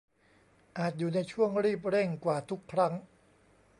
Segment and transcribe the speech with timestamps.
[0.77, 2.93] อาจอยู่ในช่วงรีบเร่งกว่าทุกครั้ง